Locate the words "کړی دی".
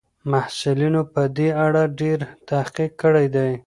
3.01-3.51